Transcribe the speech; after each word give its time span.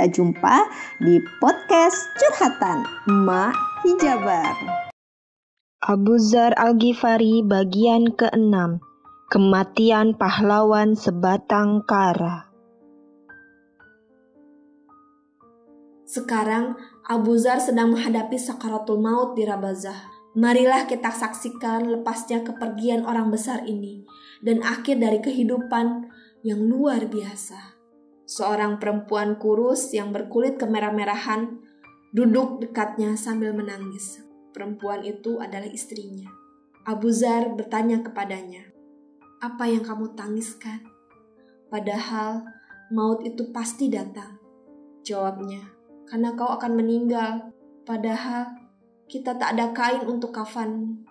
kita 0.00 0.16
jumpa 0.16 0.64
di 1.04 1.20
podcast 1.44 2.08
Curhatan 2.16 2.88
Mak 3.20 3.52
Hijabar. 3.84 4.56
Abu 5.84 6.16
Zar 6.16 6.56
Al-Ghifari 6.56 7.44
bagian 7.44 8.08
ke-6 8.16 8.80
Kematian 9.28 10.16
pahlawan 10.16 10.96
sebatang 10.96 11.84
kara 11.84 12.48
Sekarang 16.08 16.80
Abu 17.04 17.36
Zar 17.36 17.60
sedang 17.60 17.92
menghadapi 17.92 18.40
sakaratul 18.40 19.04
maut 19.04 19.36
di 19.36 19.44
Rabazah. 19.44 20.32
Marilah 20.32 20.88
kita 20.88 21.12
saksikan 21.12 21.92
lepasnya 21.92 22.40
kepergian 22.40 23.04
orang 23.04 23.28
besar 23.28 23.68
ini 23.68 24.08
dan 24.40 24.64
akhir 24.64 24.96
dari 24.96 25.20
kehidupan 25.20 26.08
yang 26.40 26.64
luar 26.64 27.04
biasa. 27.04 27.69
Seorang 28.30 28.78
perempuan 28.78 29.34
kurus 29.42 29.90
yang 29.90 30.14
berkulit 30.14 30.54
kemerah-merahan 30.54 31.58
duduk 32.14 32.62
dekatnya 32.62 33.18
sambil 33.18 33.50
menangis. 33.50 34.22
Perempuan 34.54 35.02
itu 35.02 35.42
adalah 35.42 35.66
istrinya. 35.66 36.30
Abu 36.86 37.10
Zar 37.10 37.50
bertanya 37.58 38.06
kepadanya, 38.06 38.70
"Apa 39.42 39.66
yang 39.66 39.82
kamu 39.82 40.14
tangiskan?" 40.14 40.78
Padahal 41.74 42.46
maut 42.94 43.26
itu 43.26 43.50
pasti 43.50 43.90
datang. 43.90 44.38
Jawabnya, 45.02 45.66
"Karena 46.06 46.30
kau 46.38 46.54
akan 46.54 46.78
meninggal. 46.78 47.50
Padahal 47.82 48.54
kita 49.10 49.34
tak 49.42 49.58
ada 49.58 49.74
kain 49.74 50.06
untuk 50.06 50.30
kafanmu." 50.30 51.02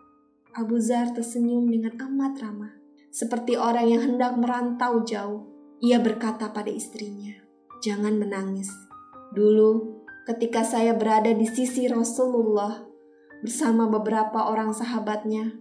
Abu 0.56 0.80
Zar 0.80 1.12
tersenyum 1.12 1.68
dengan 1.68 2.00
amat 2.00 2.40
ramah, 2.40 2.74
seperti 3.12 3.60
orang 3.60 3.92
yang 3.92 4.02
hendak 4.08 4.40
merantau 4.40 5.04
jauh. 5.04 5.59
Ia 5.80 6.04
berkata 6.04 6.52
pada 6.52 6.68
istrinya, 6.68 7.32
"Jangan 7.80 8.20
menangis. 8.20 8.68
Dulu, 9.32 10.04
ketika 10.28 10.68
saya 10.68 10.92
berada 10.92 11.32
di 11.32 11.48
sisi 11.48 11.88
Rasulullah 11.88 12.84
bersama 13.40 13.88
beberapa 13.88 14.52
orang 14.52 14.76
sahabatnya, 14.76 15.56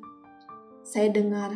saya 0.82 1.14
dengar 1.14 1.54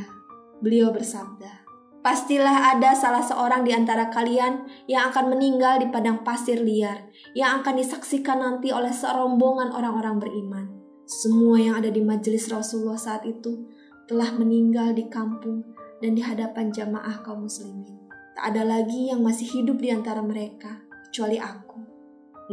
beliau 0.63 0.95
bersabda, 0.95 1.63
Pastilah 2.03 2.75
ada 2.75 2.99
salah 2.99 3.23
seorang 3.23 3.63
di 3.63 3.71
antara 3.71 4.11
kalian 4.11 4.67
yang 4.91 5.15
akan 5.15 5.39
meninggal 5.39 5.79
di 5.79 5.87
padang 5.87 6.27
pasir 6.27 6.59
liar, 6.59 7.07
yang 7.31 7.63
akan 7.63 7.79
disaksikan 7.79 8.43
nanti 8.43 8.75
oleh 8.75 8.91
serombongan 8.91 9.71
orang-orang 9.71 10.19
beriman. 10.19 10.67
Semua 11.07 11.63
yang 11.63 11.79
ada 11.79 11.95
di 11.95 12.03
majelis 12.03 12.51
Rasulullah 12.51 12.99
saat 12.99 13.23
itu 13.23 13.71
telah 14.11 14.35
meninggal 14.35 14.99
di 14.99 15.07
kampung 15.07 15.63
dan 16.03 16.19
di 16.19 16.27
hadapan 16.27 16.75
jamaah 16.75 17.23
kaum 17.23 17.47
muslimin. 17.47 18.02
Tak 18.33 18.57
ada 18.57 18.65
lagi 18.65 19.13
yang 19.13 19.21
masih 19.21 19.45
hidup 19.45 19.77
di 19.77 19.93
antara 19.93 20.25
mereka, 20.25 20.81
kecuali 21.09 21.37
aku. 21.37 21.81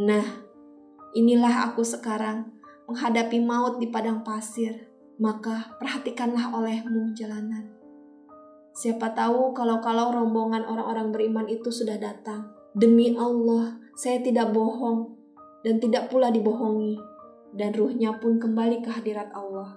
Nah, 0.03 0.27
inilah 1.15 1.71
aku 1.71 1.87
sekarang 1.87 2.51
menghadapi 2.91 3.39
maut 3.39 3.79
di 3.79 3.87
padang 3.87 4.25
pasir. 4.25 4.91
Maka 5.19 5.75
perhatikanlah 5.79 6.55
olehmu 6.55 7.11
jalanan. 7.11 7.75
Siapa 8.71 9.11
tahu 9.11 9.51
kalau-kalau 9.51 10.15
rombongan 10.15 10.63
orang-orang 10.63 11.11
beriman 11.11 11.47
itu 11.51 11.67
sudah 11.67 11.99
datang. 11.99 12.55
Demi 12.71 13.11
Allah, 13.19 13.75
saya 13.99 14.23
tidak 14.23 14.55
bohong 14.55 15.11
dan 15.67 15.83
tidak 15.83 16.07
pula 16.07 16.31
dibohongi. 16.31 16.95
Dan 17.51 17.75
ruhnya 17.75 18.15
pun 18.19 18.39
kembali 18.39 18.79
ke 18.79 18.89
hadirat 18.93 19.35
Allah. 19.35 19.75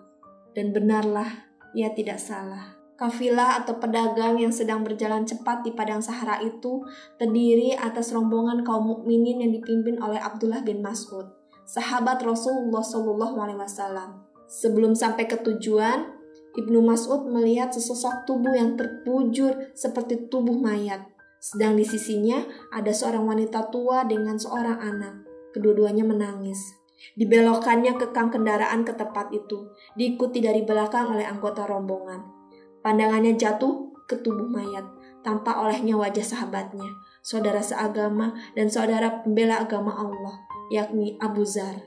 Dan 0.54 0.70
benarlah, 0.70 1.50
ia 1.74 1.90
tidak 1.90 2.22
salah. 2.22 2.81
Kafilah 3.02 3.66
atau 3.66 3.82
pedagang 3.82 4.38
yang 4.38 4.54
sedang 4.54 4.86
berjalan 4.86 5.26
cepat 5.26 5.66
di 5.66 5.74
padang 5.74 5.98
Sahara 5.98 6.38
itu 6.38 6.86
terdiri 7.18 7.74
atas 7.74 8.14
rombongan 8.14 8.62
kaum 8.62 8.94
mukminin 8.94 9.42
yang 9.42 9.50
dipimpin 9.50 9.98
oleh 9.98 10.22
Abdullah 10.22 10.62
bin 10.62 10.86
Mas'ud, 10.86 11.26
sahabat 11.66 12.22
Rasulullah 12.22 12.78
Shallallahu 12.78 13.42
Alaihi 13.42 13.58
Wasallam. 13.58 14.22
Sebelum 14.46 14.94
sampai 14.94 15.26
ke 15.26 15.34
tujuan, 15.34 16.14
Ibnu 16.54 16.78
Mas'ud 16.78 17.26
melihat 17.26 17.74
sesosok 17.74 18.22
tubuh 18.22 18.54
yang 18.54 18.78
terpujur 18.78 19.74
seperti 19.74 20.30
tubuh 20.30 20.54
mayat. 20.62 21.02
Sedang 21.42 21.74
di 21.74 21.82
sisinya 21.82 22.38
ada 22.70 22.94
seorang 22.94 23.26
wanita 23.26 23.66
tua 23.74 24.06
dengan 24.06 24.38
seorang 24.38 24.78
anak. 24.78 25.26
Kedua-duanya 25.50 26.06
menangis. 26.06 26.70
Dibelokkannya 27.18 27.98
ke 27.98 28.14
kang 28.14 28.30
kendaraan 28.30 28.86
ke 28.86 28.94
tempat 28.94 29.34
itu, 29.34 29.74
diikuti 29.98 30.38
dari 30.38 30.62
belakang 30.62 31.18
oleh 31.18 31.26
anggota 31.26 31.66
rombongan. 31.66 32.41
Pandangannya 32.82 33.38
jatuh 33.38 33.94
ke 34.10 34.18
tubuh 34.20 34.50
mayat, 34.50 34.82
tampak 35.22 35.54
olehnya 35.54 35.94
wajah 35.94 36.26
sahabatnya, 36.26 36.90
saudara 37.22 37.62
seagama 37.62 38.34
dan 38.58 38.66
saudara 38.66 39.22
pembela 39.22 39.62
agama 39.62 39.94
Allah, 39.94 40.42
yakni 40.74 41.14
Abu 41.22 41.46
Zar. 41.46 41.78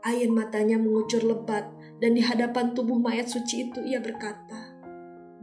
Air 0.00 0.32
matanya 0.32 0.80
mengucur 0.80 1.20
lebat 1.20 1.68
dan 2.00 2.16
di 2.16 2.24
hadapan 2.24 2.72
tubuh 2.72 2.96
mayat 2.96 3.28
suci 3.28 3.68
itu 3.68 3.84
ia 3.84 4.00
berkata, 4.00 4.72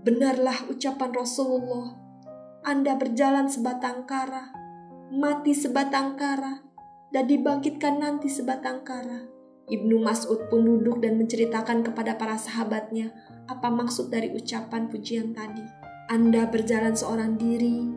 Benarlah 0.01 0.65
ucapan 0.65 1.13
Rasulullah, 1.13 1.93
Anda 2.65 2.97
berjalan 2.97 3.45
sebatang 3.45 4.09
kara, 4.09 4.49
mati 5.13 5.53
sebatang 5.53 6.17
kara, 6.17 6.65
dan 7.13 7.29
dibangkitkan 7.29 8.01
nanti 8.01 8.33
sebatang 8.33 8.81
kara. 8.81 9.29
Ibnu 9.67 9.99
Mas'ud 9.99 10.47
pun 10.47 10.63
duduk 10.63 11.03
dan 11.03 11.19
menceritakan 11.19 11.83
kepada 11.83 12.15
para 12.15 12.39
sahabatnya 12.39 13.11
apa 13.47 13.71
maksud 13.71 14.11
dari 14.11 14.35
ucapan 14.35 14.91
pujian 14.91 15.31
tadi. 15.31 15.63
Anda 16.11 16.47
berjalan 16.51 16.95
seorang 16.95 17.39
diri, 17.39 17.95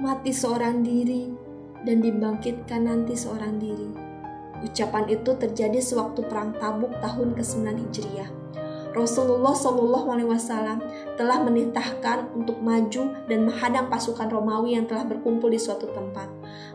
mati 0.00 0.32
seorang 0.32 0.80
diri, 0.80 1.28
dan 1.84 2.00
dibangkitkan 2.00 2.88
nanti 2.88 3.12
seorang 3.12 3.60
diri. 3.60 3.88
Ucapan 4.64 5.04
itu 5.12 5.36
terjadi 5.38 5.78
sewaktu 5.78 6.24
perang 6.26 6.56
Tabuk 6.56 6.90
tahun 7.04 7.36
ke-9 7.36 7.62
Hijriah. 7.68 8.30
Rasulullah 8.96 9.54
Shallallahu 9.54 10.08
Alaihi 10.10 10.26
Wasallam 10.32 10.80
telah 11.14 11.38
menitahkan 11.44 12.34
untuk 12.34 12.58
maju 12.58 13.14
dan 13.28 13.46
menghadang 13.46 13.86
pasukan 13.86 14.26
Romawi 14.26 14.74
yang 14.74 14.88
telah 14.88 15.06
berkumpul 15.06 15.52
di 15.52 15.60
suatu 15.60 15.86
tempat. 15.92 16.26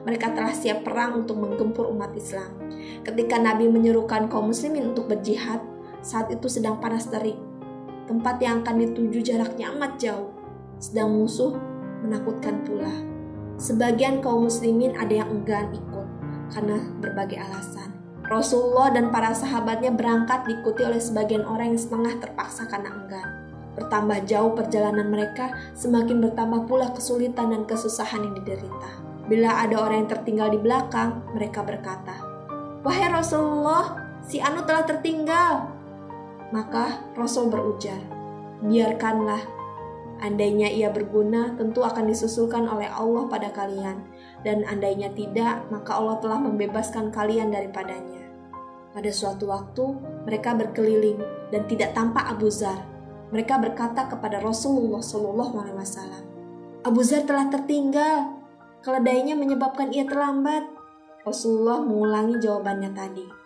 Mereka 0.08 0.32
telah 0.32 0.54
siap 0.56 0.86
perang 0.86 1.26
untuk 1.26 1.42
menggempur 1.42 1.90
umat 1.92 2.14
Islam. 2.16 2.56
Ketika 3.04 3.42
Nabi 3.42 3.68
menyerukan 3.68 4.32
kaum 4.32 4.54
muslimin 4.54 4.94
untuk 4.96 5.12
berjihad, 5.12 5.60
saat 6.00 6.32
itu 6.32 6.48
sedang 6.48 6.80
panas 6.80 7.10
terik. 7.10 7.53
Tempat 8.04 8.36
yang 8.44 8.62
akan 8.62 8.76
dituju 8.84 9.24
jaraknya 9.24 9.72
amat 9.76 9.96
jauh. 9.96 10.36
Sedang 10.80 11.16
musuh 11.16 11.56
menakutkan 12.04 12.60
pula. 12.68 12.92
Sebagian 13.56 14.20
kaum 14.20 14.52
muslimin 14.52 14.98
ada 15.00 15.24
yang 15.24 15.30
enggan 15.32 15.72
ikut 15.72 16.08
karena 16.52 16.84
berbagai 17.00 17.40
alasan. 17.40 17.96
Rasulullah 18.24 18.92
dan 18.92 19.12
para 19.12 19.36
sahabatnya 19.36 19.92
berangkat 19.92 20.48
diikuti 20.48 20.84
oleh 20.84 21.00
sebagian 21.00 21.44
orang 21.44 21.76
yang 21.76 21.82
setengah 21.82 22.14
terpaksa 22.24 22.68
karena 22.68 22.92
enggan. 22.92 23.28
Bertambah 23.74 24.30
jauh 24.30 24.54
perjalanan 24.54 25.10
mereka, 25.10 25.56
semakin 25.74 26.22
bertambah 26.22 26.70
pula 26.70 26.94
kesulitan 26.94 27.52
dan 27.52 27.64
kesusahan 27.66 28.22
yang 28.22 28.36
diderita. 28.38 28.90
Bila 29.26 29.66
ada 29.66 29.76
orang 29.82 30.06
yang 30.06 30.12
tertinggal 30.12 30.54
di 30.54 30.60
belakang, 30.62 31.26
mereka 31.34 31.66
berkata, 31.66 32.16
Wahai 32.86 33.10
Rasulullah, 33.10 33.98
si 34.22 34.44
Anu 34.44 34.62
telah 34.68 34.86
tertinggal. 34.86 35.73
Maka 36.54 37.02
Rasul 37.18 37.50
berujar, 37.50 37.98
Biarkanlah, 38.64 39.42
andainya 40.24 40.70
ia 40.72 40.88
berguna 40.94 41.52
tentu 41.60 41.84
akan 41.84 42.08
disusulkan 42.08 42.64
oleh 42.64 42.88
Allah 42.88 43.28
pada 43.28 43.52
kalian 43.52 44.06
dan 44.46 44.64
andainya 44.64 45.12
tidak, 45.12 45.68
maka 45.68 46.00
Allah 46.00 46.22
telah 46.24 46.40
membebaskan 46.40 47.12
kalian 47.12 47.52
daripadanya. 47.52 48.24
Pada 48.94 49.10
suatu 49.10 49.50
waktu, 49.50 49.98
mereka 50.30 50.54
berkeliling 50.54 51.18
dan 51.50 51.66
tidak 51.66 51.98
tampak 51.98 52.24
Abu 52.30 52.48
Zar. 52.48 52.80
Mereka 53.34 53.58
berkata 53.58 54.06
kepada 54.06 54.38
Rasulullah 54.40 55.02
Shallallahu 55.02 55.58
Alaihi 55.58 55.78
Wasallam, 55.82 56.24
Abu 56.86 57.02
Zar 57.02 57.26
telah 57.26 57.50
tertinggal. 57.50 58.40
Keledainya 58.86 59.34
menyebabkan 59.34 59.90
ia 59.90 60.06
terlambat. 60.06 60.70
Rasulullah 61.26 61.82
mengulangi 61.82 62.38
jawabannya 62.38 62.92
tadi. 62.94 63.43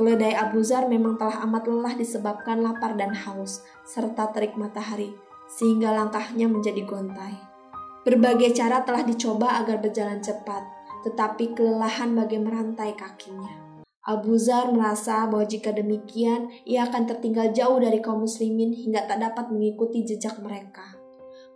Keledai 0.00 0.32
Abu 0.32 0.64
Zar 0.64 0.88
memang 0.88 1.20
telah 1.20 1.44
amat 1.44 1.68
lelah 1.68 1.92
disebabkan 1.92 2.64
lapar 2.64 2.96
dan 2.96 3.12
haus, 3.12 3.60
serta 3.84 4.32
terik 4.32 4.56
matahari, 4.56 5.12
sehingga 5.44 5.92
langkahnya 5.92 6.48
menjadi 6.48 6.88
gontai. 6.88 7.36
Berbagai 8.08 8.56
cara 8.56 8.80
telah 8.80 9.04
dicoba 9.04 9.60
agar 9.60 9.76
berjalan 9.84 10.24
cepat, 10.24 10.64
tetapi 11.04 11.52
kelelahan 11.52 12.16
bagai 12.16 12.40
merantai 12.40 12.96
kakinya. 12.96 13.52
Abu 14.08 14.40
Zar 14.40 14.72
merasa 14.72 15.28
bahwa 15.28 15.44
jika 15.44 15.68
demikian, 15.76 16.48
ia 16.64 16.88
akan 16.88 17.04
tertinggal 17.04 17.52
jauh 17.52 17.76
dari 17.76 18.00
kaum 18.00 18.24
muslimin 18.24 18.72
hingga 18.72 19.04
tak 19.04 19.20
dapat 19.20 19.52
mengikuti 19.52 20.08
jejak 20.08 20.40
mereka. 20.40 20.96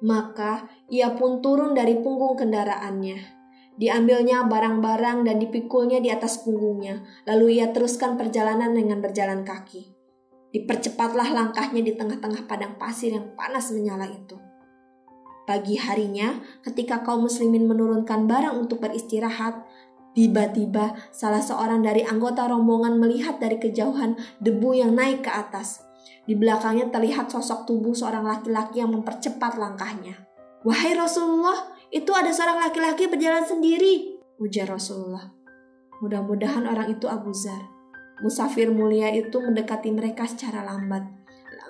Maka 0.04 0.68
ia 0.92 1.16
pun 1.16 1.40
turun 1.40 1.72
dari 1.72 1.96
punggung 1.96 2.36
kendaraannya. 2.36 3.33
Diambilnya 3.74 4.46
barang-barang 4.46 5.26
dan 5.26 5.42
dipikulnya 5.42 5.98
di 5.98 6.06
atas 6.06 6.46
punggungnya, 6.46 7.02
lalu 7.26 7.58
ia 7.58 7.74
teruskan 7.74 8.14
perjalanan 8.14 8.70
dengan 8.70 9.02
berjalan 9.02 9.42
kaki. 9.42 9.90
Dipercepatlah 10.54 11.34
langkahnya 11.34 11.82
di 11.82 11.98
tengah-tengah 11.98 12.46
padang 12.46 12.78
pasir 12.78 13.10
yang 13.10 13.34
panas 13.34 13.74
menyala 13.74 14.06
itu. 14.06 14.38
Pagi 15.44 15.74
harinya, 15.74 16.38
ketika 16.62 17.02
kaum 17.02 17.26
muslimin 17.26 17.66
menurunkan 17.66 18.30
barang 18.30 18.54
untuk 18.54 18.78
beristirahat, 18.78 19.66
tiba-tiba 20.14 20.94
salah 21.10 21.42
seorang 21.42 21.82
dari 21.82 22.06
anggota 22.06 22.46
rombongan 22.46 23.02
melihat 23.02 23.42
dari 23.42 23.58
kejauhan 23.58 24.14
debu 24.38 24.70
yang 24.78 24.94
naik 24.94 25.26
ke 25.26 25.30
atas. 25.34 25.82
Di 26.24 26.38
belakangnya 26.38 26.94
terlihat 26.94 27.28
sosok 27.28 27.66
tubuh 27.66 27.92
seorang 27.92 28.22
laki-laki 28.22 28.80
yang 28.80 28.94
mempercepat 28.94 29.58
langkahnya. 29.58 30.16
Wahai 30.64 30.96
Rasulullah, 30.96 31.73
itu 31.94 32.10
ada 32.10 32.34
seorang 32.34 32.58
laki-laki 32.58 33.06
berjalan 33.06 33.46
sendiri, 33.46 34.18
ujar 34.42 34.66
Rasulullah. 34.66 35.30
Mudah-mudahan 36.02 36.66
orang 36.66 36.90
itu 36.90 37.06
Abu 37.06 37.30
Zar. 37.30 37.70
Musafir 38.18 38.74
mulia 38.74 39.14
itu 39.14 39.38
mendekati 39.38 39.94
mereka 39.94 40.26
secara 40.26 40.66
lambat. 40.66 41.06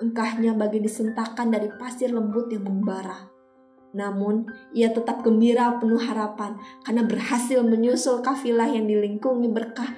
Langkahnya 0.01 0.57
bagi 0.57 0.81
disentakan 0.81 1.53
dari 1.53 1.69
pasir 1.77 2.09
lembut 2.09 2.49
yang 2.49 2.65
membara. 2.65 3.29
Namun, 3.93 4.49
ia 4.73 4.89
tetap 4.89 5.21
gembira 5.21 5.77
penuh 5.77 6.01
harapan 6.01 6.57
karena 6.83 7.05
berhasil 7.05 7.61
menyusul 7.61 8.25
kafilah 8.25 8.67
yang 8.67 8.89
dilingkungi 8.89 9.47
berkah 9.53 9.93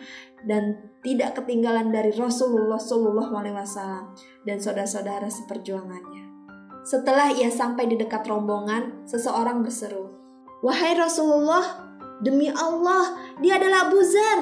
dan 0.45 0.91
tidak 1.01 1.39
ketinggalan 1.39 1.89
dari 1.89 2.13
Rasulullah 2.13 2.77
Shallallahu 2.77 3.31
Alaihi 3.31 3.57
Wasallam 3.57 4.13
dan 4.43 4.59
saudara-saudara 4.59 5.31
seperjuangannya. 5.31 6.29
Setelah 6.85 7.33
ia 7.33 7.49
sampai 7.49 7.89
di 7.89 7.97
dekat 7.97 8.23
rombongan, 8.29 9.03
seseorang 9.09 9.65
berseru, 9.65 10.16
"Wahai 10.65 10.97
Rasulullah, 10.97 11.85
demi 12.21 12.49
Allah, 12.53 13.17
dia 13.43 13.57
adalah 13.61 13.89
Abu 13.89 13.99
Zar." 14.01 14.39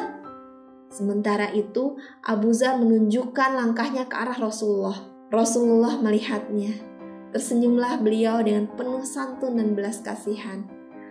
Sementara 0.91 1.51
itu, 1.51 1.99
Abu 2.23 2.55
Zar 2.55 2.79
menunjukkan 2.79 3.57
langkahnya 3.57 4.07
ke 4.07 4.15
arah 4.15 4.37
Rasulullah. 4.39 4.95
Rasulullah 5.33 5.99
melihatnya 5.99 6.95
Tersenyumlah 7.35 7.99
beliau 7.99 8.39
dengan 8.39 8.63
penuh 8.79 9.03
santun 9.03 9.59
dan 9.59 9.75
belas 9.75 9.99
kasihan. 9.99 10.63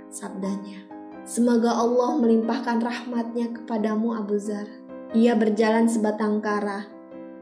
Sabdanya, 0.09 0.89
Semoga 1.29 1.77
Allah 1.77 2.17
melimpahkan 2.17 2.81
rahmatnya 2.81 3.53
kepadamu 3.53 4.17
Abu 4.17 4.41
Zar. 4.41 4.65
Ia 5.12 5.37
berjalan 5.37 5.85
sebatang 5.85 6.41
kara, 6.41 6.89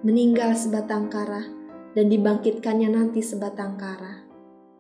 meninggal 0.03 0.59
sebatang 0.59 1.07
kara, 1.11 1.47
dan 1.95 2.11
dibangkitkannya 2.11 2.91
nanti 2.91 3.23
sebatang 3.23 3.79
kara. 3.79 4.22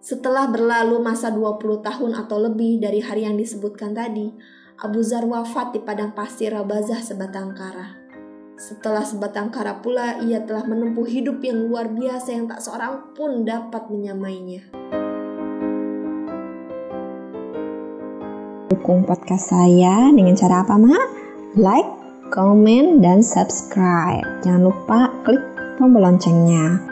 Setelah 0.02 0.50
berlalu 0.50 0.98
masa 0.98 1.30
20 1.30 1.78
tahun 1.78 2.18
atau 2.18 2.42
lebih 2.42 2.82
dari 2.82 2.98
hari 2.98 3.22
yang 3.22 3.38
disebutkan 3.38 3.94
tadi, 3.94 4.34
Abu 4.82 4.98
Zar 4.98 5.22
wafat 5.22 5.78
di 5.78 5.78
padang 5.78 6.10
pasir 6.10 6.50
Rabazah 6.50 6.98
sebatang 6.98 7.54
kara. 7.54 8.02
Setelah 8.58 9.06
sebatang 9.06 9.54
kara 9.54 9.78
pula, 9.78 10.18
ia 10.26 10.42
telah 10.42 10.66
menempuh 10.66 11.06
hidup 11.06 11.38
yang 11.46 11.70
luar 11.70 11.86
biasa 11.86 12.34
yang 12.34 12.50
tak 12.50 12.58
seorang 12.66 13.14
pun 13.14 13.46
dapat 13.46 13.86
menyamainya. 13.94 14.66
Dukung 18.74 19.06
podcast 19.06 19.54
saya 19.54 20.10
dengan 20.10 20.34
cara 20.34 20.66
apa, 20.66 20.82
Ma? 20.82 20.98
Like, 21.54 21.86
comment, 22.34 22.98
dan 22.98 23.22
subscribe. 23.22 24.26
Jangan 24.42 24.66
lupa 24.66 25.14
klik 25.22 25.46
tombol 25.78 26.02
loncengnya. 26.02 26.91